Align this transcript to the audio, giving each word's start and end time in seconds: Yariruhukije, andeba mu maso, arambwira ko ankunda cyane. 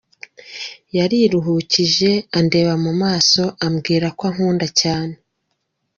Yariruhukije, 0.97 2.11
andeba 2.37 2.73
mu 2.83 2.91
maso, 3.01 3.43
arambwira 3.61 4.07
ko 4.17 4.23
ankunda 4.29 4.67
cyane. 4.81 5.15